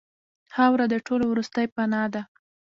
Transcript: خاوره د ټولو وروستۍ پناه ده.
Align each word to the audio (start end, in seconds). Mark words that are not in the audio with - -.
خاوره 0.53 0.85
د 0.89 0.95
ټولو 1.07 1.25
وروستۍ 1.31 1.65
پناه 1.75 2.07
ده. 2.13 2.21